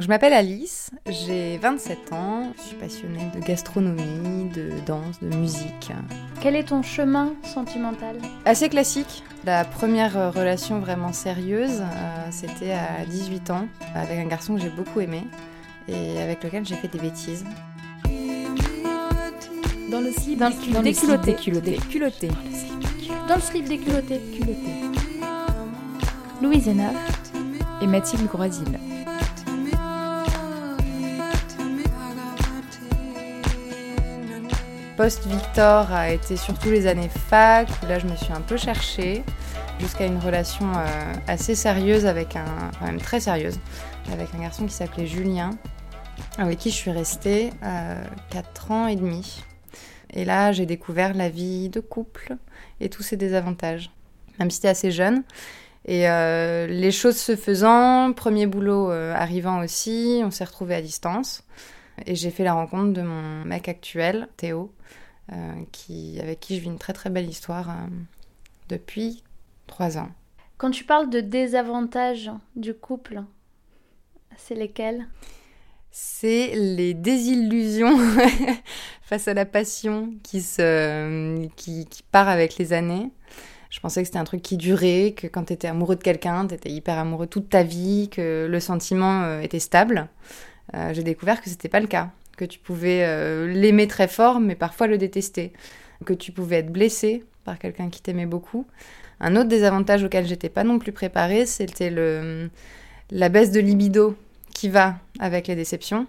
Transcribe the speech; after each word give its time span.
Je 0.00 0.08
m'appelle 0.08 0.32
Alice, 0.32 0.90
j'ai 1.06 1.58
27 1.58 2.12
ans, 2.14 2.52
je 2.56 2.62
suis 2.62 2.76
passionnée 2.76 3.30
de 3.34 3.40
gastronomie, 3.44 4.48
de 4.48 4.70
danse, 4.86 5.20
de 5.20 5.28
musique. 5.36 5.92
Quel 6.40 6.56
est 6.56 6.64
ton 6.64 6.82
chemin 6.82 7.34
sentimental? 7.44 8.16
Assez 8.46 8.70
classique. 8.70 9.22
La 9.44 9.64
première 9.66 10.32
relation 10.32 10.80
vraiment 10.80 11.12
sérieuse, 11.12 11.82
euh, 11.82 12.28
c'était 12.30 12.72
à 12.72 13.04
18 13.06 13.50
ans, 13.50 13.66
avec 13.94 14.18
un 14.18 14.26
garçon 14.26 14.54
que 14.54 14.62
j'ai 14.62 14.70
beaucoup 14.70 15.00
aimé 15.00 15.22
et 15.86 16.18
avec 16.22 16.42
lequel 16.44 16.64
j'ai 16.64 16.76
fait 16.76 16.88
des 16.88 16.98
bêtises. 16.98 17.44
Dans 19.90 20.00
le 20.00 20.12
slip, 20.12 20.38
Dans 20.38 20.48
le 20.48 20.54
slip 20.54 20.80
des 20.82 20.94
culottés. 20.94 21.34
culottés. 21.34 21.76
culottés. 21.90 22.28
Dans 23.28 23.34
le 23.34 23.40
slip 23.42 23.68
des 23.68 23.76
culottés. 23.78 24.20
Louise 26.40 26.68
Hénard. 26.68 26.94
et 27.82 27.86
Mathilde 27.86 28.26
Groisil. 28.28 28.64
Post-Victor 35.00 35.90
a 35.94 36.10
été 36.10 36.36
surtout 36.36 36.68
les 36.68 36.86
années 36.86 37.08
fac, 37.08 37.66
où 37.82 37.86
là 37.86 37.98
je 37.98 38.06
me 38.06 38.14
suis 38.16 38.34
un 38.34 38.42
peu 38.42 38.58
cherchée, 38.58 39.24
jusqu'à 39.78 40.04
une 40.04 40.18
relation 40.18 40.66
euh, 40.76 41.14
assez 41.26 41.54
sérieuse 41.54 42.04
avec 42.04 42.36
un. 42.36 42.70
même 42.84 43.00
très 43.00 43.18
sérieuse, 43.18 43.58
avec 44.12 44.28
un 44.34 44.42
garçon 44.42 44.66
qui 44.66 44.74
s'appelait 44.74 45.06
Julien, 45.06 45.52
avec 46.36 46.58
qui 46.58 46.68
je 46.68 46.74
suis 46.74 46.90
restée 46.90 47.48
4 48.28 48.70
ans 48.72 48.88
et 48.88 48.96
demi. 48.96 49.42
Et 50.12 50.26
là 50.26 50.52
j'ai 50.52 50.66
découvert 50.66 51.14
la 51.14 51.30
vie 51.30 51.70
de 51.70 51.80
couple 51.80 52.36
et 52.78 52.90
tous 52.90 53.02
ses 53.02 53.16
désavantages, 53.16 53.90
même 54.38 54.50
si 54.50 54.56
c'était 54.56 54.68
assez 54.68 54.90
jeune. 54.90 55.22
Et 55.86 56.10
euh, 56.10 56.66
les 56.66 56.90
choses 56.90 57.16
se 57.16 57.36
faisant, 57.36 58.12
premier 58.12 58.46
boulot 58.46 58.90
euh, 58.90 59.14
arrivant 59.14 59.64
aussi, 59.64 60.20
on 60.22 60.30
s'est 60.30 60.44
retrouvés 60.44 60.74
à 60.74 60.82
distance. 60.82 61.42
Et 62.04 62.14
j'ai 62.16 62.30
fait 62.30 62.44
la 62.44 62.52
rencontre 62.52 62.92
de 62.92 63.02
mon 63.02 63.44
mec 63.46 63.66
actuel, 63.68 64.28
Théo, 64.36 64.70
euh, 64.70 64.79
qui, 65.72 66.18
avec 66.20 66.40
qui 66.40 66.56
je 66.56 66.60
vis 66.60 66.66
une 66.66 66.78
très 66.78 66.92
très 66.92 67.10
belle 67.10 67.28
histoire 67.28 67.70
euh, 67.70 67.86
depuis 68.68 69.22
trois 69.66 69.98
ans. 69.98 70.10
Quand 70.58 70.70
tu 70.70 70.84
parles 70.84 71.10
de 71.10 71.20
désavantages 71.20 72.30
du 72.56 72.74
couple, 72.74 73.22
c'est 74.36 74.54
lesquels? 74.54 75.06
C'est 75.90 76.54
les 76.54 76.94
désillusions 76.94 77.96
face 79.02 79.26
à 79.26 79.34
la 79.34 79.44
passion 79.44 80.12
qui, 80.22 80.40
se, 80.40 81.46
qui, 81.56 81.86
qui 81.86 82.02
part 82.02 82.28
avec 82.28 82.58
les 82.58 82.72
années. 82.72 83.10
Je 83.70 83.78
pensais 83.78 84.02
que 84.02 84.06
c'était 84.06 84.18
un 84.18 84.24
truc 84.24 84.42
qui 84.42 84.56
durait, 84.56 85.14
que 85.16 85.28
quand 85.28 85.44
tu 85.44 85.52
étais 85.52 85.68
amoureux 85.68 85.96
de 85.96 86.02
quelqu'un, 86.02 86.46
tu 86.46 86.54
étais 86.54 86.70
hyper 86.70 86.98
amoureux 86.98 87.28
toute 87.28 87.48
ta 87.48 87.62
vie, 87.62 88.08
que 88.10 88.46
le 88.50 88.60
sentiment 88.60 89.22
euh, 89.22 89.40
était 89.40 89.60
stable. 89.60 90.08
Euh, 90.74 90.92
j'ai 90.92 91.04
découvert 91.04 91.40
que 91.40 91.48
c'était 91.48 91.68
pas 91.68 91.80
le 91.80 91.86
cas, 91.86 92.10
que 92.40 92.46
tu 92.46 92.58
pouvais 92.58 93.04
euh, 93.04 93.52
l'aimer 93.52 93.86
très 93.86 94.08
fort, 94.08 94.40
mais 94.40 94.54
parfois 94.54 94.86
le 94.86 94.96
détester, 94.96 95.52
que 96.06 96.14
tu 96.14 96.32
pouvais 96.32 96.56
être 96.56 96.72
blessé 96.72 97.22
par 97.44 97.58
quelqu'un 97.58 97.90
qui 97.90 98.00
t'aimait 98.00 98.24
beaucoup. 98.24 98.66
Un 99.20 99.36
autre 99.36 99.50
désavantage 99.50 100.04
auquel 100.04 100.26
j'étais 100.26 100.48
pas 100.48 100.64
non 100.64 100.78
plus 100.78 100.92
préparée, 100.92 101.44
c'était 101.44 101.90
le 101.90 102.48
la 103.10 103.28
baisse 103.28 103.50
de 103.50 103.60
libido 103.60 104.16
qui 104.54 104.70
va 104.70 104.96
avec 105.18 105.48
les 105.48 105.56
déceptions 105.56 106.06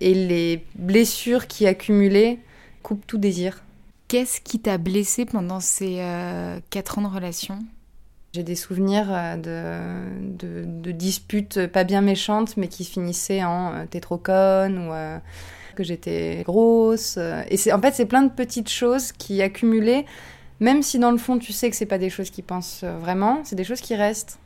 et 0.00 0.14
les 0.14 0.64
blessures 0.76 1.48
qui 1.48 1.66
accumulées 1.66 2.38
coupent 2.82 3.06
tout 3.06 3.18
désir. 3.18 3.62
Qu'est-ce 4.06 4.40
qui 4.40 4.60
t'a 4.60 4.78
blessé 4.78 5.26
pendant 5.26 5.60
ces 5.60 6.00
4 6.70 6.98
ans 6.98 7.02
de 7.02 7.14
relation? 7.14 7.58
J'ai 8.34 8.42
des 8.42 8.56
souvenirs 8.56 9.06
euh, 9.10 9.36
de, 9.36 10.64
de, 10.64 10.64
de 10.66 10.92
disputes 10.92 11.66
pas 11.66 11.84
bien 11.84 12.02
méchantes, 12.02 12.56
mais 12.56 12.68
qui 12.68 12.84
finissaient 12.84 13.42
en 13.42 13.72
euh, 13.74 13.84
t'es 13.90 14.00
trop 14.00 14.18
conne 14.18 14.78
ou 14.78 14.92
euh, 14.92 15.18
que 15.76 15.82
j'étais 15.82 16.42
grosse. 16.44 17.18
Et 17.48 17.56
c'est 17.56 17.72
en 17.72 17.80
fait, 17.80 17.94
c'est 17.94 18.06
plein 18.06 18.22
de 18.22 18.30
petites 18.30 18.68
choses 18.68 19.12
qui 19.12 19.40
accumulées, 19.40 20.04
même 20.60 20.82
si 20.82 20.98
dans 20.98 21.10
le 21.10 21.18
fond 21.18 21.38
tu 21.38 21.52
sais 21.52 21.70
que 21.70 21.76
c'est 21.76 21.86
pas 21.86 21.98
des 21.98 22.10
choses 22.10 22.30
qu'ils 22.30 22.44
pensent 22.44 22.84
vraiment, 22.84 23.40
c'est 23.44 23.56
des 23.56 23.64
choses 23.64 23.80
qui 23.80 23.94
restent. 23.94 24.38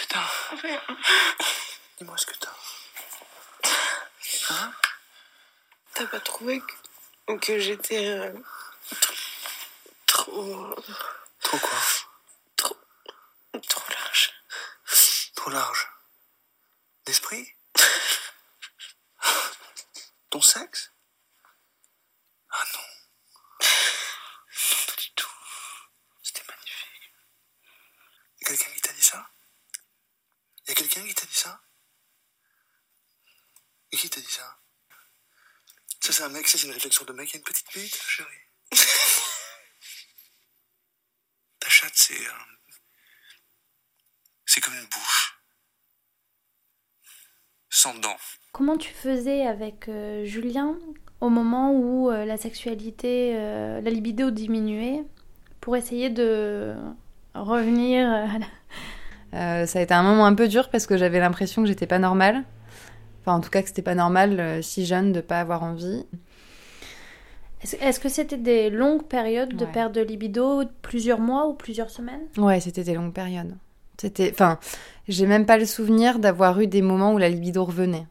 Putain. 0.00 0.20
Dis-moi 1.98 2.16
ce 2.16 2.26
que 2.26 2.32
t'as. 2.40 2.48
Hein 4.50 4.72
T'as 5.94 5.99
pas 6.10 6.20
trouvé 6.20 6.60
que, 7.26 7.36
que 7.38 7.58
j'étais 7.58 8.06
euh, 8.08 8.32
trop, 10.06 10.74
Trop 11.42 11.58
quoi? 11.58 11.78
trop, 12.56 12.76
trop 13.68 13.90
large 13.90 14.32
Trop 15.34 15.50
large. 15.50 15.88
D'esprit? 17.06 17.54
Ton 20.30 20.40
sexe? 20.40 20.92
Ah 22.50 22.64
non. 22.74 22.80
Non, 23.60 24.86
pas 24.86 24.96
du 24.96 25.10
tout. 25.14 25.30
C'était 26.22 26.44
magnifique. 26.48 27.12
Y 28.40 28.44
a 28.44 28.48
quelqu'un 28.48 28.70
qui 28.74 28.80
t'a 28.80 28.92
dit 28.92 29.02
ça? 29.02 29.30
Y 30.66 30.70
a 30.70 30.74
quelqu'un 30.74 31.06
qui 31.06 31.14
t'a 31.14 31.26
dit 31.26 31.36
ça? 31.36 31.60
Et 33.92 33.96
qui 33.96 34.10
t'a 34.10 34.20
dit 34.20 34.30
ça? 34.30 34.56
Ça, 36.10 36.16
c'est 36.16 36.22
un 36.24 36.28
mec, 36.30 36.48
ça, 36.48 36.58
c'est 36.58 36.66
une 36.66 36.72
réflexion 36.72 37.04
de 37.04 37.12
mec. 37.12 37.30
Il 37.30 37.34
y 37.34 37.36
a 37.36 37.38
une 37.38 37.44
petite 37.44 37.66
bite, 37.72 37.94
chérie. 37.94 38.28
Ta 41.60 41.68
chatte, 41.68 41.92
c'est. 41.94 42.14
euh, 42.14 42.30
C'est 44.44 44.60
comme 44.60 44.74
une 44.74 44.86
bouche. 44.86 45.40
Sans 47.68 47.94
dents. 47.94 48.16
Comment 48.52 48.76
tu 48.76 48.92
faisais 48.92 49.46
avec 49.46 49.88
euh, 49.88 50.24
Julien 50.24 50.76
au 51.20 51.28
moment 51.28 51.70
où 51.72 52.10
euh, 52.10 52.24
la 52.24 52.36
sexualité, 52.36 53.36
euh, 53.36 53.80
la 53.80 53.90
libido 53.90 54.32
diminuait 54.32 55.04
pour 55.60 55.76
essayer 55.76 56.10
de 56.10 56.74
revenir 57.34 58.08
à 58.08 58.38
la- 58.38 58.46
Euh, 59.32 59.64
ça 59.66 59.78
a 59.78 59.82
été 59.82 59.94
un 59.94 60.02
moment 60.02 60.26
un 60.26 60.34
peu 60.34 60.48
dur 60.48 60.70
parce 60.70 60.88
que 60.88 60.96
j'avais 60.96 61.20
l'impression 61.20 61.62
que 61.62 61.68
j'étais 61.68 61.86
pas 61.86 62.00
normale. 62.00 62.42
Enfin, 63.20 63.34
en 63.34 63.40
tout 63.40 63.50
cas, 63.50 63.62
que 63.62 63.68
c'était 63.68 63.82
pas 63.82 63.94
normal 63.94 64.40
euh, 64.40 64.62
si 64.62 64.86
jeune 64.86 65.12
de 65.12 65.20
pas 65.20 65.40
avoir 65.40 65.62
envie. 65.62 66.04
Est-ce 67.80 68.00
que 68.00 68.08
c'était 68.08 68.38
des 68.38 68.70
longues 68.70 69.04
périodes 69.06 69.54
de 69.54 69.66
Ouais. 69.66 69.70
perte 69.72 69.92
de 69.94 70.00
libido, 70.00 70.62
plusieurs 70.80 71.20
mois 71.20 71.46
ou 71.46 71.52
plusieurs 71.52 71.90
semaines? 71.90 72.22
Ouais, 72.38 72.58
c'était 72.60 72.84
des 72.84 72.94
longues 72.94 73.12
périodes. 73.12 73.54
C'était, 73.98 74.30
enfin, 74.32 74.58
j'ai 75.08 75.26
même 75.26 75.44
pas 75.44 75.58
le 75.58 75.66
souvenir 75.66 76.18
d'avoir 76.18 76.58
eu 76.60 76.66
des 76.66 76.80
moments 76.80 77.12
où 77.12 77.18
la 77.18 77.28
libido 77.28 77.62
revenait. 77.64 78.06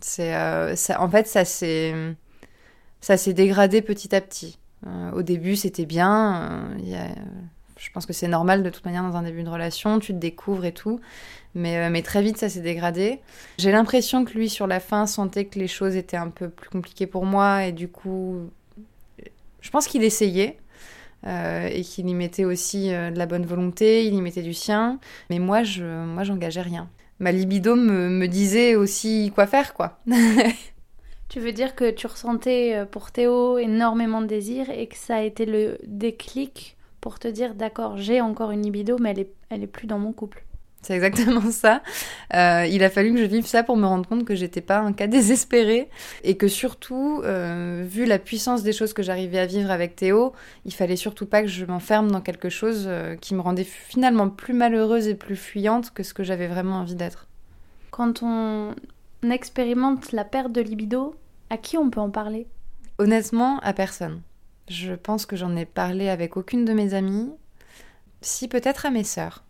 C'est, 0.00 0.34
euh, 0.34 0.74
ça, 0.74 1.00
en 1.00 1.08
fait, 1.08 1.28
ça 1.28 1.44
s'est, 1.44 1.94
ça 3.00 3.16
s'est 3.16 3.34
dégradé 3.34 3.82
petit 3.82 4.12
à 4.16 4.20
petit. 4.20 4.58
Euh, 4.84 5.12
au 5.12 5.22
début, 5.22 5.54
c'était 5.54 5.86
bien. 5.86 6.42
euh, 6.50 6.76
il 6.80 6.88
y 6.88 6.96
a- 6.96 7.14
je 7.82 7.90
pense 7.90 8.06
que 8.06 8.12
c'est 8.12 8.28
normal 8.28 8.62
de 8.62 8.70
toute 8.70 8.84
manière 8.84 9.02
dans 9.02 9.16
un 9.16 9.22
début 9.22 9.42
de 9.42 9.48
relation, 9.50 9.98
tu 9.98 10.12
te 10.12 10.18
découvres 10.18 10.64
et 10.64 10.72
tout. 10.72 11.00
Mais, 11.54 11.78
euh, 11.78 11.90
mais 11.90 12.02
très 12.02 12.22
vite, 12.22 12.38
ça 12.38 12.48
s'est 12.48 12.60
dégradé. 12.60 13.20
J'ai 13.58 13.72
l'impression 13.72 14.24
que 14.24 14.32
lui, 14.34 14.48
sur 14.48 14.66
la 14.66 14.80
fin, 14.80 15.06
sentait 15.06 15.46
que 15.46 15.58
les 15.58 15.68
choses 15.68 15.96
étaient 15.96 16.16
un 16.16 16.30
peu 16.30 16.48
plus 16.48 16.70
compliquées 16.70 17.06
pour 17.08 17.26
moi 17.26 17.64
et 17.66 17.72
du 17.72 17.88
coup, 17.88 18.50
je 19.60 19.70
pense 19.70 19.86
qu'il 19.86 20.04
essayait. 20.04 20.58
euh, 21.26 21.68
et 21.72 21.82
qu'il 21.82 22.08
y 22.08 22.14
mettait 22.14 22.44
aussi 22.44 22.92
euh, 22.94 23.10
de 23.10 23.18
la 23.18 23.26
bonne 23.26 23.46
volonté, 23.46 24.06
il 24.06 24.14
y 24.14 24.20
mettait 24.22 24.42
du 24.42 24.54
sien, 24.54 25.00
mais 25.30 25.38
moi, 25.40 25.62
je, 25.64 25.84
moi, 25.84 26.24
j'engageais 26.24 26.62
rien. 26.62 26.90
Ma 27.20 27.32
libido 27.32 27.76
me, 27.76 28.08
me 28.10 28.28
disait 28.28 28.76
aussi 28.76 29.32
quoi 29.34 29.46
faire, 29.46 29.74
quoi. 29.74 30.00
Tu 31.28 31.40
veux 31.40 31.52
dire 31.52 31.74
que 31.74 31.90
tu 31.90 32.06
ressentais 32.06 32.84
pour 32.90 33.10
Théo 33.10 33.58
énormément 33.58 34.20
de 34.20 34.26
désir 34.26 34.68
et 34.70 34.86
que 34.86 34.96
ça 34.96 35.16
a 35.16 35.22
été 35.22 35.46
le 35.46 35.78
déclic 35.86 36.76
pour 37.02 37.18
te 37.18 37.28
dire 37.28 37.54
d'accord, 37.54 37.98
j'ai 37.98 38.22
encore 38.22 38.52
une 38.52 38.62
libido, 38.62 38.96
mais 38.98 39.10
elle 39.10 39.18
est, 39.18 39.32
elle 39.50 39.62
est 39.62 39.66
plus 39.66 39.86
dans 39.86 39.98
mon 39.98 40.12
couple. 40.12 40.44
C'est 40.82 40.94
exactement 40.94 41.50
ça. 41.50 41.82
Euh, 42.34 42.66
il 42.66 42.82
a 42.82 42.90
fallu 42.90 43.12
que 43.12 43.18
je 43.18 43.24
vive 43.24 43.46
ça 43.46 43.62
pour 43.62 43.76
me 43.76 43.86
rendre 43.86 44.08
compte 44.08 44.24
que 44.24 44.34
j'étais 44.34 44.60
pas 44.60 44.78
un 44.78 44.92
cas 44.92 45.08
désespéré 45.08 45.88
et 46.24 46.36
que 46.36 46.48
surtout, 46.48 47.20
euh, 47.24 47.84
vu 47.86 48.04
la 48.04 48.18
puissance 48.18 48.62
des 48.62 48.72
choses 48.72 48.92
que 48.92 49.02
j'arrivais 49.02 49.38
à 49.40 49.46
vivre 49.46 49.70
avec 49.70 49.96
Théo, 49.96 50.32
il 50.64 50.72
fallait 50.72 50.96
surtout 50.96 51.26
pas 51.26 51.42
que 51.42 51.48
je 51.48 51.64
m'enferme 51.64 52.10
dans 52.10 52.20
quelque 52.20 52.48
chose 52.48 52.84
euh, 52.86 53.16
qui 53.16 53.34
me 53.34 53.40
rendait 53.40 53.64
finalement 53.64 54.28
plus 54.28 54.54
malheureuse 54.54 55.08
et 55.08 55.14
plus 55.14 55.36
fuyante 55.36 55.92
que 55.92 56.04
ce 56.04 56.14
que 56.14 56.22
j'avais 56.22 56.46
vraiment 56.46 56.76
envie 56.76 56.96
d'être. 56.96 57.28
Quand 57.90 58.22
on 58.22 58.74
expérimente 59.28 60.12
la 60.12 60.24
perte 60.24 60.52
de 60.52 60.60
libido, 60.60 61.14
à 61.50 61.58
qui 61.58 61.76
on 61.78 61.90
peut 61.90 62.00
en 62.00 62.10
parler? 62.10 62.46
Honnêtement, 62.98 63.58
à 63.60 63.72
personne. 63.72 64.22
Je 64.68 64.94
pense 64.94 65.26
que 65.26 65.36
j'en 65.36 65.56
ai 65.56 65.64
parlé 65.66 66.08
avec 66.08 66.36
aucune 66.36 66.64
de 66.64 66.72
mes 66.72 66.94
amies, 66.94 67.30
si 68.20 68.48
peut-être 68.48 68.86
à 68.86 68.90
mes 68.90 69.04
sœurs. 69.04 69.44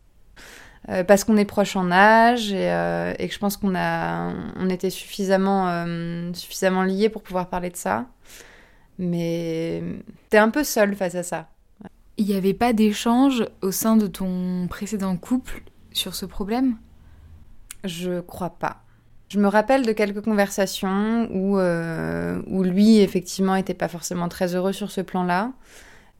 Euh, 0.89 1.05
parce 1.05 1.23
qu'on 1.23 1.37
est 1.37 1.45
proches 1.45 1.77
en 1.77 1.93
âge 1.93 2.53
et, 2.53 2.69
euh, 2.73 3.15
et 3.19 3.29
que 3.29 3.35
je 3.35 3.39
pense 3.39 3.57
qu'on 3.57 3.77
a, 3.77 4.33
on 4.57 4.69
était 4.69 4.91
suffisamment, 4.91 5.69
euh, 5.69 6.33
suffisamment 6.35 6.83
liés 6.83 7.09
pour 7.09 7.23
pouvoir 7.23 7.49
parler 7.49 7.71
de 7.71 7.77
ça. 7.77 8.07
Mais 8.99 9.83
t'es 10.29 10.39
un 10.39 10.51
peu 10.51 10.65
seule 10.65 10.97
face 10.97 11.15
à 11.15 11.23
ça. 11.23 11.49
Il 12.17 12.27
n'y 12.27 12.35
avait 12.35 12.55
pas 12.55 12.73
d'échange 12.73 13.45
au 13.63 13.71
sein 13.71 13.97
de 13.97 14.07
ton 14.07 14.67
précédent 14.69 15.17
couple 15.17 15.63
sur 15.93 16.15
ce 16.15 16.27
problème? 16.27 16.77
Je 17.85 18.21
crois 18.21 18.51
pas. 18.51 18.82
Je 19.33 19.39
me 19.39 19.49
rappelle 19.49 19.87
de 19.87 19.93
quelques 19.93 20.21
conversations 20.21 21.27
où, 21.33 21.57
euh, 21.59 22.43
où 22.49 22.63
lui, 22.63 22.99
effectivement, 22.99 23.57
était 23.57 23.73
pas 23.73 23.89
forcément 23.89 24.29
très 24.29 24.55
heureux 24.55 24.75
sur 24.75 24.91
ce 24.91 25.01
plan-là. 25.01 25.53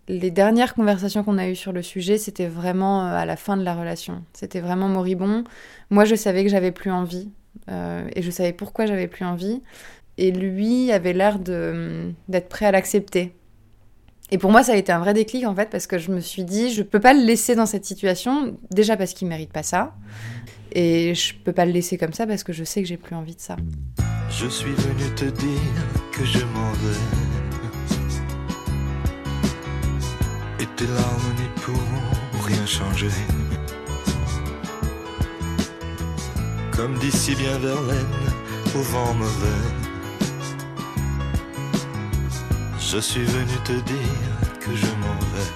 Les 0.09 0.31
dernières 0.31 0.73
conversations 0.73 1.23
qu'on 1.23 1.37
a 1.37 1.47
eues 1.47 1.55
sur 1.55 1.73
le 1.73 1.83
sujet, 1.83 2.17
c'était 2.17 2.47
vraiment 2.47 3.03
euh, 3.07 3.15
à 3.15 3.27
la 3.27 3.37
fin 3.37 3.59
de 3.59 3.65
la 3.65 3.75
relation. 3.75 4.25
C'était 4.33 4.61
vraiment 4.61 4.89
moribond. 4.89 5.45
Moi, 5.91 6.07
je 6.07 6.15
savais 6.15 6.43
que 6.43 6.49
j'avais 6.49 6.73
plus 6.73 6.91
envie. 6.91 7.29
euh, 7.71 8.09
et 8.17 8.23
je 8.23 8.31
savais 8.31 8.55
pourquoi 8.55 8.87
j'avais 8.87 9.09
plus 9.09 9.27
envie. 9.27 9.61
Et 10.17 10.31
lui 10.31 10.91
avait 10.91 11.13
l'air 11.13 11.39
d'être 11.39 12.49
prêt 12.49 12.65
à 12.65 12.73
l'accepter. 12.73 13.35
Et 14.33 14.39
pour 14.39 14.51
moi, 14.51 14.63
ça 14.63 14.73
a 14.73 14.77
été 14.77 14.91
un 14.91 14.99
vrai 14.99 15.13
déclic, 15.13 15.47
en 15.47 15.55
fait, 15.55 15.69
parce 15.69 15.87
que 15.87 15.99
je 15.99 16.11
me 16.11 16.21
suis 16.21 16.45
dit, 16.45 16.73
je 16.73 16.83
peux 16.83 17.01
pas 17.01 17.13
le 17.13 17.23
laisser 17.23 17.55
dans 17.55 17.67
cette 17.67 17.85
situation. 17.85 18.57
Déjà 18.71 18.97
parce 18.97 19.13
qu'il 19.13 19.29
mérite 19.29 19.53
pas 19.53 19.63
ça. 19.63 19.95
Et 20.73 21.15
je 21.15 21.35
peux 21.35 21.53
pas 21.53 21.67
le 21.67 21.73
laisser 21.73 21.99
comme 21.99 22.15
ça 22.15 22.27
parce 22.27 22.43
que 22.43 22.55
je 22.55 22.65
sais 22.65 22.81
que 22.81 22.89
j'ai 22.89 22.97
plus 22.97 23.15
envie 23.15 23.35
de 23.35 23.41
ça. 23.41 23.57
Je 24.31 24.47
suis 24.47 24.73
venu 24.73 25.15
te 25.15 25.27
dire 25.27 25.61
que 26.13 26.25
je 26.25 26.47
m'en 26.47 26.73
vais. 26.73 26.97
Et 30.61 30.67
tes 30.77 30.87
larmes 30.87 31.35
n'y 31.37 31.61
pourront 31.61 32.43
rien 32.43 32.65
changer. 32.65 33.11
Comme 36.75 36.99
dit 37.01 37.11
si 37.11 37.35
bien 37.35 37.59
Verlaine, 37.59 38.07
au 38.75 38.81
vent 38.81 39.13
mauvais. 39.13 39.82
Je 42.93 42.99
suis 42.99 43.25
venu 43.25 43.57
te 43.65 43.73
dire 43.73 44.19
que 44.61 44.77
je 44.77 44.87
m'en 45.03 45.19
vais. 45.33 45.53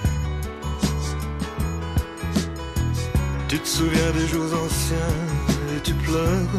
Tu 3.47 3.59
te 3.59 3.67
souviens 3.67 4.11
des 4.11 4.27
jours 4.27 4.51
anciens 4.65 5.15
et 5.75 5.79
tu 5.81 5.93
pleures. 5.93 6.55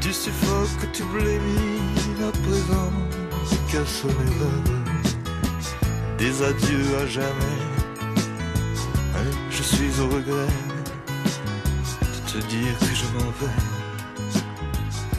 Tu 0.00 0.12
suffoques, 0.14 0.92
tu 0.94 1.04
blémis 1.04 2.22
à 2.26 2.32
présent 2.48 2.92
sonner 3.86 4.30
l'heure 4.38 4.74
des 6.18 6.42
adieux 6.42 6.96
à 7.00 7.06
jamais. 7.06 7.58
Hein, 9.14 9.30
Je 9.50 9.62
suis 9.62 10.00
au 10.00 10.08
regret 10.08 10.52
de 12.02 12.32
te 12.32 12.46
dire 12.46 12.78
que 12.80 12.94
je 12.94 13.06
m'en 13.14 13.30
vais. 13.38 13.56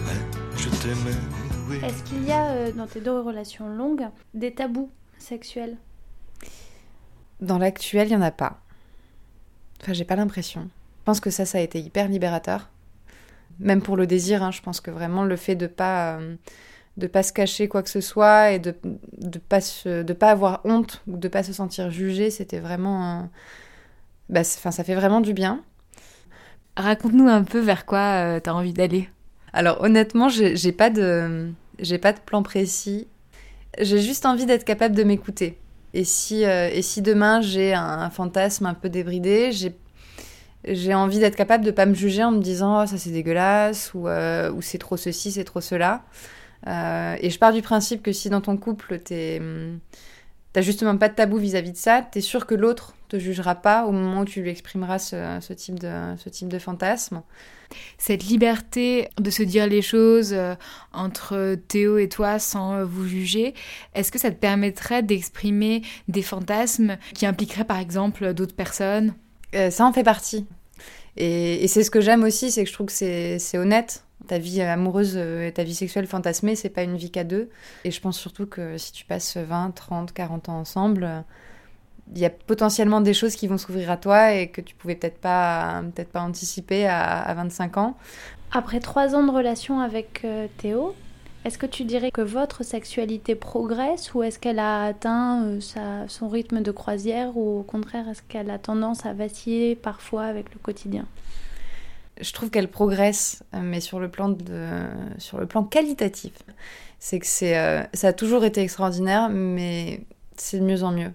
Ouais, 0.06 0.22
je 0.58 0.70
t'aimais. 0.70 1.39
Est-ce 1.84 2.04
qu'il 2.04 2.24
y 2.26 2.32
a 2.32 2.52
euh, 2.52 2.72
dans 2.74 2.88
tes 2.88 3.00
deux 3.00 3.20
relations 3.20 3.68
longues 3.70 4.08
des 4.34 4.54
tabous 4.54 4.90
sexuels? 5.18 5.78
Dans 7.42 7.58
l'actuel, 7.58 8.08
il 8.10 8.12
y 8.12 8.16
en 8.16 8.22
a 8.22 8.32
pas. 8.32 8.60
Enfin, 9.82 9.94
j'ai 9.94 10.04
pas 10.04 10.16
l'impression. 10.18 10.64
Je 10.64 11.04
pense 11.06 11.20
que 11.20 11.30
ça, 11.30 11.46
ça 11.46 11.58
a 11.58 11.62
été 11.62 11.80
hyper 11.80 12.08
libérateur. 12.10 12.70
Même 13.60 13.82
pour 13.82 13.98
le 13.98 14.08
désir, 14.08 14.44
hein, 14.44 14.52
je 14.52 14.62
pense 14.62 14.82
que 14.82 14.92
vraiment 14.92 15.24
le 15.24 15.36
fait 15.36 15.56
de 15.56 15.68
pas 15.68 16.18
euh, 16.18 16.36
de 16.98 17.08
pas 17.08 17.24
se 17.24 17.34
cacher 17.34 17.68
quoi 17.68 17.82
que 17.84 17.90
ce 17.90 18.02
soit 18.02 18.52
et 18.52 18.60
de 18.60 18.76
de 19.18 19.40
pas 19.40 19.62
se, 19.62 20.04
de 20.04 20.14
pas 20.14 20.32
avoir 20.32 20.62
honte 20.66 21.02
ou 21.08 21.18
de 21.18 21.28
pas 21.28 21.44
se 21.44 21.54
sentir 21.54 21.92
jugé, 21.92 22.30
c'était 22.30 22.60
vraiment 22.60 23.04
un- 23.06 23.30
bah, 24.30 24.44
ça 24.44 24.84
fait 24.84 24.96
vraiment 24.96 25.22
du 25.22 25.34
bien. 25.34 25.64
Raconte-nous 26.78 27.28
un 27.28 27.44
peu 27.44 27.60
vers 27.60 27.86
quoi 27.86 28.40
tu 28.42 28.50
as 28.50 28.56
envie 28.56 28.74
d'aller? 28.74 29.10
Alors 29.54 29.82
honnêtement, 29.82 30.30
j'ai 30.30 30.72
pas 30.72 30.90
de 30.90 31.50
j'ai 31.80 31.98
pas 31.98 32.14
de 32.14 32.20
plan 32.20 32.44
précis. 32.44 33.08
J'ai 33.80 34.00
juste 34.00 34.26
envie 34.26 34.46
d'être 34.46 34.66
capable 34.66 34.96
de 34.96 35.04
m'écouter. 35.04 35.58
Et 35.94 36.04
si 36.04 36.46
euh, 36.46 36.70
et 36.72 36.82
si 36.82 37.02
demain 37.02 37.42
j'ai 37.42 37.74
un, 37.74 37.84
un 37.84 38.10
fantasme 38.10 38.66
un 38.66 38.74
peu 38.74 38.90
débridé, 38.90 39.52
j'ai 39.52 39.76
j'ai 40.66 40.94
envie 40.94 41.20
d'être 41.20 41.36
capable 41.36 41.64
de 41.64 41.72
pas 41.72 41.86
me 41.86 41.94
juger 41.94 42.24
en 42.24 42.32
me 42.32 42.42
disant 42.42 42.84
oh, 42.84 42.86
ça 42.86 42.98
c'est 42.98 43.12
dégueulasse 43.12 43.94
ou 43.94 44.08
euh, 44.08 44.52
ou 44.52 44.62
c'est 44.62 44.78
trop 44.78 44.98
ceci, 44.98 45.32
c'est 45.32 45.46
trop 45.46 45.62
cela. 45.62 46.04
Euh, 46.68 47.16
et 47.22 47.30
je 47.30 47.40
pars 47.40 47.54
du 47.54 47.62
principe 47.62 48.04
que 48.04 48.12
si 48.12 48.30
dans 48.30 48.42
ton 48.42 48.58
couple 48.58 49.00
t'es 49.00 49.38
hum, 49.40 49.80
t'as 50.54 50.62
justement 50.62 50.98
pas 50.98 51.10
de 51.10 51.16
tabou 51.16 51.38
vis-à-vis 51.38 51.72
de 51.72 51.78
ça, 51.78 52.02
t'es 52.02 52.22
sûr 52.22 52.46
que 52.46 52.56
l'autre 52.56 52.96
te 53.08 53.18
jugera 53.18 53.56
pas 53.56 53.86
au 53.86 53.92
moment 53.92 54.22
où 54.22 54.26
tu 54.26 54.42
lui 54.42 54.50
exprimeras 54.50 55.00
ce, 55.00 55.40
ce 55.42 55.54
type 55.54 55.80
de 55.80 56.16
ce 56.18 56.30
type 56.30 56.48
de 56.48 56.60
fantasme. 56.60 57.22
Cette 57.98 58.24
liberté 58.24 59.10
de 59.20 59.30
se 59.30 59.44
dire 59.44 59.68
les 59.68 59.82
choses 59.82 60.34
euh, 60.34 60.56
entre 60.92 61.56
Théo 61.68 61.98
et 61.98 62.10
toi 62.10 62.40
sans 62.40 62.74
euh, 62.74 62.86
vous 62.86 63.08
juger, 63.08 63.54
est-ce 63.94 64.12
que 64.12 64.18
ça 64.20 64.32
te 64.32 64.38
permettrait 64.38 65.04
d'exprimer 65.04 65.84
des 66.08 66.24
fantasmes 66.24 66.98
qui 67.14 67.26
impliqueraient 67.26 67.66
par 67.66 67.78
exemple 67.78 68.34
d'autres 68.34 68.56
personnes? 68.56 69.14
Euh, 69.54 69.70
ça 69.70 69.86
en 69.86 69.94
fait 69.94 70.04
partie. 70.04 70.48
Et, 71.18 71.64
et 71.64 71.68
c'est 71.68 71.84
ce 71.84 71.92
que 71.92 72.02
j'aime 72.02 72.24
aussi, 72.24 72.50
c'est 72.50 72.64
que 72.64 72.70
je 72.70 72.74
trouve 72.74 72.88
que 72.88 72.94
c'est 72.94 73.38
c'est 73.40 73.58
honnête. 73.58 74.04
Ta 74.30 74.38
vie 74.38 74.62
amoureuse 74.62 75.16
euh, 75.16 75.48
et 75.48 75.52
ta 75.52 75.64
vie 75.64 75.74
sexuelle 75.74 76.06
fantasmée, 76.06 76.56
c'est 76.56 76.70
pas 76.70 76.84
une 76.84 76.98
vie 76.98 77.10
qu'à 77.10 77.24
deux. 77.24 77.50
Et 77.84 77.90
je 77.90 78.00
pense 78.00 78.18
surtout 78.18 78.46
que 78.46 78.78
si 78.78 78.92
tu 78.92 79.04
passes 79.04 79.38
20, 79.38 79.72
30, 79.72 80.14
40 80.14 80.50
ans 80.50 80.60
ensemble, 80.60 81.26
il 82.14 82.22
y 82.22 82.26
a 82.26 82.30
potentiellement 82.30 83.02
des 83.02 83.16
choses 83.16 83.36
qui 83.36 83.48
vont 83.48 83.58
s'ouvrir 83.58 83.90
à 83.90 83.98
toi 83.98 84.34
et 84.34 84.50
que 84.50 84.62
tu 84.62 84.76
pouvais 84.76 84.96
peut-être 84.96 85.20
pas, 85.20 85.82
peut-être 85.96 86.12
pas 86.12 86.22
anticiper 86.22 86.88
à, 86.88 87.22
à 87.22 87.34
25 87.34 87.78
ans. 87.78 87.98
Après 88.52 88.80
trois 88.80 89.16
ans 89.16 89.24
de 89.24 89.32
relation 89.32 89.80
avec 89.80 90.22
euh, 90.26 90.48
Théo, 90.58 90.96
est-ce 91.46 91.58
que 91.58 91.66
tu 91.66 91.86
dirais 91.86 92.12
que 92.12 92.22
votre 92.22 92.64
sexualité 92.64 93.34
progresse 93.34 94.14
ou 94.14 94.24
est-ce 94.24 94.40
qu'elle 94.40 94.60
a 94.60 94.84
atteint 94.84 95.44
euh, 95.46 96.06
son 96.08 96.28
rythme 96.28 96.62
de 96.62 96.72
croisière 96.72 97.38
ou 97.38 97.60
au 97.60 97.64
contraire 97.64 98.10
est-ce 98.10 98.22
qu'elle 98.28 98.50
a 98.50 98.60
tendance 98.60 99.06
à 99.06 99.14
vaciller 99.14 99.76
parfois 99.76 100.26
avec 100.26 100.54
le 100.54 100.60
quotidien? 100.60 101.06
Je 102.20 102.34
trouve 102.34 102.50
qu'elle 102.50 102.68
progresse, 102.68 103.44
mais 103.54 103.80
sur 103.80 104.00
le 104.00 104.10
plan, 104.10 104.30
de, 104.30 104.68
sur 105.18 105.40
le 105.40 105.46
plan 105.46 105.64
qualitatif. 105.64 106.34
C'est 107.00 107.20
que 107.20 107.26
euh, 107.44 107.84
ça 107.94 108.10
a 108.10 108.14
toujours 108.14 108.44
été 108.44 108.62
extraordinaire, 108.62 109.30
mais 109.30 110.02
c'est 110.36 110.60
de 110.60 110.66
mieux 110.66 110.84
en 110.84 110.92
mieux. 110.92 111.12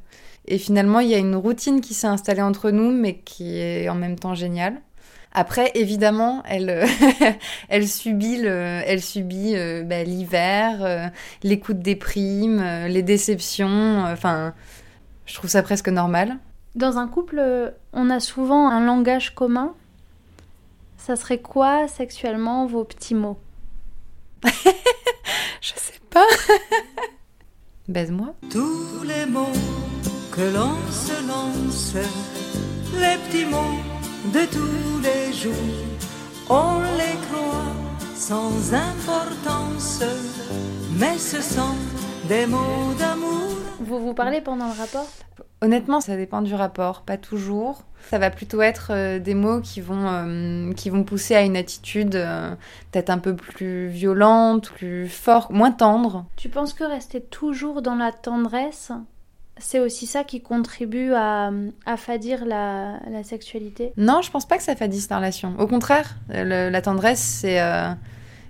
Et 0.47 0.59
finalement, 0.59 1.01
il 1.01 1.09
y 1.09 1.15
a 1.15 1.19
une 1.19 1.37
routine 1.37 1.81
qui 1.81 1.95
s'est 1.95 2.07
installée 2.07 2.43
entre 2.43 2.71
nous, 2.71 2.91
mais 2.91 3.19
qui 3.19 3.59
est 3.59 3.89
en 3.89 3.95
même 3.95 4.19
temps 4.19 4.35
géniale. 4.35 4.81
Après, 5.33 5.73
évidemment, 5.75 6.43
elle, 6.47 6.87
elle 7.69 7.89
subit 7.89 8.39
le, 8.41 8.81
elle 8.87 9.03
subit 9.03 9.57
euh, 9.57 9.83
bah, 9.83 10.05
l'hiver, 10.05 11.11
les 11.43 11.59
coups 11.59 11.79
de 11.79 11.83
déprime, 11.83 12.63
les 12.87 13.03
déceptions. 13.03 14.07
euh, 14.07 14.13
Enfin, 14.13 14.55
je 15.27 15.35
trouve 15.35 15.51
ça 15.51 15.63
presque 15.63 15.89
normal. 15.89 16.37
Dans 16.75 16.99
un 16.99 17.09
couple, 17.09 17.43
on 17.93 18.11
a 18.11 18.21
souvent 18.21 18.69
un 18.69 18.85
langage 18.85 19.35
commun? 19.35 19.75
Ça 21.05 21.17
serait 21.17 21.43
quoi 21.43 21.87
sexuellement 21.87 22.65
vos 22.65 22.83
petits 22.83 23.15
mots 23.15 23.37
Je 25.61 25.73
sais 25.77 26.01
pas. 26.09 26.25
Baise-moi. 27.89 28.35
Tous 28.51 29.03
les 29.03 29.27
mots 29.27 29.61
que 30.33 30.41
l'on 30.41 30.75
se 30.91 31.29
lance, 31.29 31.95
les 32.95 33.19
petits 33.27 33.45
mots 33.45 33.77
de 34.33 34.47
tous 34.47 35.03
les 35.03 35.31
jours, 35.35 35.53
on 36.49 36.81
les 36.97 37.19
croit 37.29 37.75
sans 38.15 38.73
importance, 38.73 40.03
mais 40.99 41.19
ce 41.19 41.43
sont 41.43 41.77
des 42.31 42.47
mots 42.47 42.95
d'amour. 42.99 43.51
Vous 43.79 43.99
vous 43.99 44.15
parlez 44.15 44.41
pendant 44.41 44.69
le 44.69 44.79
rapport? 44.79 45.11
Honnêtement, 45.61 46.01
ça 46.01 46.17
dépend 46.17 46.43
du 46.43 46.55
rapport, 46.55 47.03
pas 47.03 47.17
toujours. 47.17 47.85
Ça 48.11 48.19
va 48.19 48.29
plutôt 48.31 48.61
être 48.61 48.89
euh, 48.91 49.19
des 49.19 49.35
mots 49.35 49.61
qui 49.63 49.81
vont, 49.81 50.07
euh, 50.07 50.73
qui 50.75 50.91
vont 50.91 51.05
pousser 51.05 51.35
à 51.35 51.43
une 51.43 51.57
attitude 51.57 52.17
euh, 52.17 52.55
peut-être 52.93 53.09
un 53.09 53.19
peu 53.19 53.35
plus 53.35 53.89
violente, 53.89 54.71
plus 54.73 55.09
forte, 55.09 55.51
moins 55.51 55.71
tendre. 55.71 56.27
Tu 56.37 56.51
penses 56.51 56.75
que 56.75 56.85
rester 56.85 57.23
toujours 57.23 57.81
dans 57.81 57.95
la 57.95 58.13
tendresse, 58.13 58.93
c'est 59.57 59.81
aussi 59.81 60.07
ça 60.07 60.23
qui 60.23 60.43
contribue 60.43 61.15
à 61.15 61.51
affadir 61.87 62.45
la, 62.45 62.99
la 63.11 63.23
sexualité? 63.25 63.93
Non, 63.97 64.21
je 64.21 64.31
pense 64.31 64.47
pas 64.47 64.59
que 64.59 64.63
ça 64.65 64.77
fasse 64.77 65.09
la 65.09 65.17
relation. 65.17 65.55
Au 65.59 65.67
contraire, 65.67 66.17
le- 66.29 66.69
la 66.69 66.83
tendresse, 66.83 67.23
c'est 67.41 67.61
euh, 67.63 67.89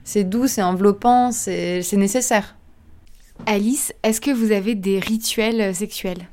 c'est 0.02 0.25
doux, 0.25 0.49
c'est 0.49 0.62
enveloppant, 0.62 1.30
c'est 1.30 1.82
c'est 1.82 1.96
nécessaire. 1.96 2.56
Alice, 3.46 3.92
est-ce 4.02 4.20
que 4.20 4.30
vous 4.32 4.50
avez 4.50 4.75
des 4.75 4.99
rituels 4.99 5.75
sexuels? 5.75 6.26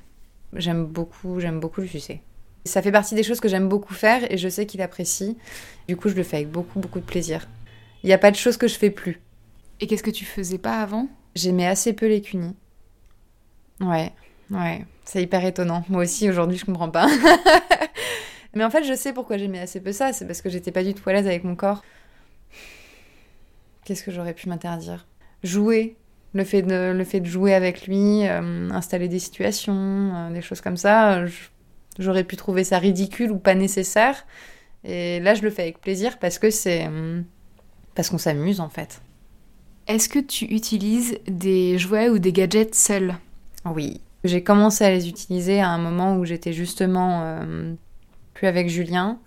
J'aime 0.56 0.86
beaucoup, 0.86 1.40
j'aime 1.40 1.60
beaucoup 1.60 1.82
le 1.82 1.88
sucer. 1.88 2.22
Ça 2.66 2.82
fait 2.82 2.92
partie 2.92 3.16
des 3.16 3.24
choses 3.24 3.40
que 3.40 3.48
j'aime 3.48 3.70
beaucoup 3.70 3.94
faire 3.94 4.32
et 4.32 4.38
je 4.38 4.48
sais 4.48 4.66
qu'il 4.66 4.82
apprécie. 4.82 5.38
Du 5.88 5.98
coup, 5.98 6.10
je 6.10 6.16
le 6.16 6.24
fais 6.24 6.38
avec 6.38 6.52
beaucoup, 6.52 6.80
beaucoup 6.80 7.00
de 7.00 7.06
plaisir. 7.06 7.48
Il 8.04 8.08
n'y 8.08 8.14
a 8.14 8.18
pas 8.18 8.32
de 8.32 8.36
choses 8.36 8.58
que 8.58 8.68
je 8.68 8.76
fais 8.76 8.92
plus. 8.92 9.20
Et 9.80 9.88
qu'est-ce 9.88 10.04
que 10.04 10.12
tu 10.12 10.26
faisais 10.26 10.58
pas 10.58 10.82
avant? 10.82 11.08
J'aimais 11.36 11.66
assez 11.66 11.94
peu 11.94 12.08
les 12.08 12.22
cunis. 12.22 12.56
Ouais, 13.80 14.12
ouais, 14.52 14.86
c'est 15.06 15.24
hyper 15.24 15.44
étonnant. 15.44 15.84
Moi 15.90 16.04
aussi, 16.04 16.30
aujourd'hui, 16.30 16.58
je 16.58 16.66
comprends 16.66 16.92
pas. 16.92 17.08
Mais 18.54 18.64
en 18.64 18.70
fait, 18.70 18.84
je 18.84 18.94
sais 18.94 19.14
pourquoi 19.14 19.38
j'aimais 19.38 19.60
assez 19.60 19.80
peu 19.80 19.92
ça. 19.92 20.14
C'est 20.14 20.28
parce 20.28 20.42
que 20.42 20.50
j'étais 20.50 20.72
pas 20.72 20.84
du 20.84 20.94
tout 20.94 21.10
à 21.10 21.14
l'aise 21.14 21.26
avec 21.26 21.44
mon 21.44 21.56
corps. 21.56 21.82
Qu'est-ce 23.86 24.04
que 24.04 24.12
j'aurais 24.12 24.34
pu 24.34 24.50
m'interdire? 24.50 25.08
Jouer. 25.44 25.96
Le 26.34 26.44
fait 26.44 26.62
de, 26.62 26.94
le 26.94 27.04
fait 27.04 27.20
de 27.20 27.26
jouer 27.26 27.54
avec 27.54 27.88
lui, 27.88 28.28
euh, 28.28 28.70
installer 28.72 29.08
des 29.08 29.20
situations, 29.20 29.74
euh, 29.76 30.34
des 30.34 30.42
choses 30.42 30.62
comme 30.62 30.78
ça, 30.78 31.18
euh, 31.18 31.28
j'aurais 32.00 32.24
pu 32.24 32.38
trouver 32.38 32.64
ça 32.64 32.78
ridicule 32.78 33.32
ou 33.32 33.38
pas 33.38 33.56
nécessaire. 33.56 34.26
Et 34.84 35.20
là, 35.20 35.34
je 35.34 35.42
le 35.42 35.50
fais 35.50 35.64
avec 35.64 35.82
plaisir 35.82 36.20
parce 36.20 36.40
que 36.40 36.50
c'est. 36.50 36.88
hum, 36.88 37.26
parce 37.96 38.10
qu'on 38.10 38.18
s'amuse 38.18 38.60
en 38.60 38.70
fait. 38.70 39.02
Est-ce 39.88 40.10
que 40.10 40.20
tu 40.20 40.46
utilises 40.46 41.18
des 41.28 41.78
jouets 41.78 42.10
ou 42.10 42.20
des 42.20 42.32
gadgets 42.32 42.76
seuls? 42.76 43.16
Oui. 43.66 44.02
J'ai 44.24 44.44
commencé 44.44 44.86
à 44.86 44.92
les 44.92 45.10
utiliser 45.10 45.60
à 45.60 45.70
un 45.70 45.80
moment 45.80 46.16
où 46.16 46.26
j'étais 46.26 46.54
justement 46.54 47.22
euh, 47.24 47.74
plus 48.34 48.48
avec 48.48 48.70
Julien 48.70 49.20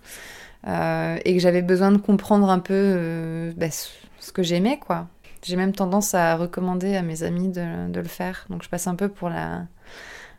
euh, 0.67 1.17
et 1.25 1.33
que 1.33 1.39
j'avais 1.39 1.61
besoin 1.61 1.91
de 1.91 1.97
comprendre 1.97 2.49
un 2.49 2.59
peu 2.59 2.73
euh, 2.73 3.51
bah, 3.57 3.69
ce 3.69 4.31
que 4.31 4.41
j'aimais, 4.41 4.79
quoi. 4.79 5.07
J'ai 5.45 5.55
même 5.55 5.73
tendance 5.73 6.13
à 6.13 6.35
recommander 6.35 6.95
à 6.95 7.01
mes 7.01 7.23
amis 7.23 7.49
de, 7.49 7.89
de 7.89 7.99
le 7.99 8.07
faire. 8.07 8.45
Donc 8.49 8.63
je 8.63 8.69
passe 8.69 8.87
un 8.87 8.95
peu 8.95 9.09
pour 9.09 9.29
la, 9.29 9.67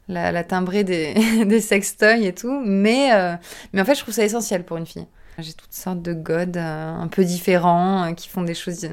la, 0.09 0.33
la 0.33 0.45
timbrée 0.45 0.85
des, 0.85 1.15
des 1.47 1.61
sextoys 1.61 2.25
et 2.25 2.35
tout. 2.35 2.61
Mais, 2.65 3.13
euh, 3.15 3.35
mais 3.73 3.81
en 3.81 3.85
fait, 3.85 3.95
je 3.95 4.01
trouve 4.01 4.15
ça 4.15 4.25
essentiel 4.25 4.65
pour 4.65 4.77
une 4.77 4.87
fille. 4.87 5.07
J'ai 5.39 5.53
toutes 5.53 5.73
sortes 5.73 6.01
de 6.01 6.15
godes 6.15 6.57
euh, 6.57 6.95
un 6.95 7.09
peu 7.09 7.23
différents 7.25 8.05
euh, 8.05 8.13
qui 8.13 8.29
font 8.29 8.43
des 8.43 8.55
choses, 8.55 8.89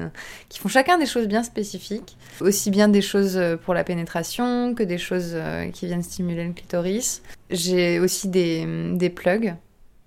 qui 0.50 0.58
font 0.58 0.68
chacun 0.68 0.98
des 0.98 1.06
choses 1.06 1.26
bien 1.26 1.42
spécifiques. 1.42 2.18
Aussi 2.40 2.70
bien 2.70 2.88
des 2.88 3.00
choses 3.00 3.38
euh, 3.38 3.56
pour 3.56 3.72
la 3.72 3.82
pénétration 3.82 4.74
que 4.74 4.82
des 4.82 4.98
choses 4.98 5.36
qui 5.72 5.86
viennent 5.86 6.02
stimuler 6.02 6.44
le 6.44 6.52
clitoris. 6.52 7.22
J'ai 7.50 7.98
aussi 7.98 8.28
des, 8.28 8.92
des 8.94 9.08
plugs. 9.08 9.54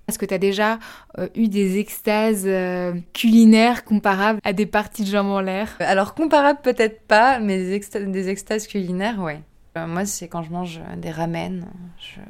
Est-ce 0.08 0.18
que 0.18 0.26
tu 0.26 0.34
as 0.34 0.38
déjà 0.38 0.80
euh, 1.18 1.28
eu 1.36 1.48
des 1.50 1.80
extases 1.80 2.46
euh, 2.46 2.94
culinaires 3.14 3.84
comparables 3.84 4.40
à 4.46 4.54
des 4.54 4.66
parties 4.66 5.04
de 5.04 5.10
jambes 5.10 5.28
en 5.28 5.42
l'air? 5.42 5.76
Alors 5.80 6.14
comparable 6.16 6.60
peut-être 6.64 7.02
pas, 7.08 7.40
mais 7.40 7.58
des, 7.58 7.78
exta- 7.80 8.10
des 8.10 8.30
extases 8.30 8.68
culinaires, 8.68 9.20
ouais. 9.20 9.42
Euh, 9.78 9.86
moi, 9.86 10.06
c'est 10.06 10.28
quand 10.30 10.44
je 10.44 10.52
mange 10.52 10.80
des 10.98 11.12
ramen. 11.12 11.66
Je, 12.00 12.22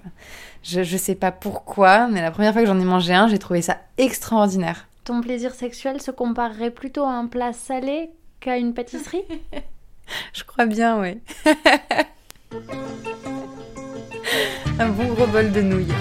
je, 0.63 0.81
je 0.83 0.97
sais 0.97 1.15
pas 1.15 1.31
pourquoi, 1.31 2.07
mais 2.07 2.21
la 2.21 2.31
première 2.31 2.51
fois 2.51 2.63
que 2.63 2.67
j'en 2.67 2.79
ai 2.79 2.83
mangé 2.83 3.13
un, 3.13 3.27
j'ai 3.27 3.37
trouvé 3.37 3.61
ça 3.61 3.77
extraordinaire. 3.97 4.87
Ton 5.03 5.21
plaisir 5.21 5.53
sexuel 5.53 6.01
se 6.01 6.09
comparerait 6.11 6.71
plutôt 6.71 7.03
à 7.03 7.11
un 7.11 7.27
plat 7.27 7.53
salé 7.53 8.09
qu'à 8.39 8.57
une 8.57 8.73
pâtisserie? 8.73 9.23
Je 10.33 10.43
crois 10.43 10.65
bien, 10.65 10.99
oui. 10.99 11.19
un 14.79 14.89
bon 14.89 15.13
gros 15.13 15.27
bol 15.27 15.51
de 15.51 15.61
nouilles. 15.61 15.93